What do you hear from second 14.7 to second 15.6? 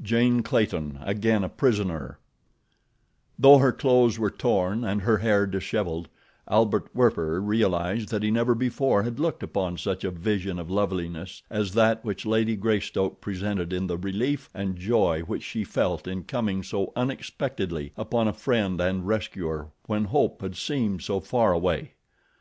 joy which